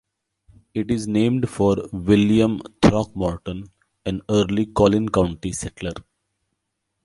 It 0.73 0.89
is 0.89 1.07
named 1.07 1.47
for 1.47 1.75
William 1.93 2.59
Throckmorton, 2.81 3.69
an 4.03 4.21
early 4.29 4.65
Collin 4.65 5.09
County 5.09 5.51
settler. 5.51 5.93